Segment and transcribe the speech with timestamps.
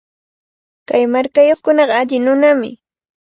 [0.87, 2.69] Kay markayuqkunaqa alli nunami.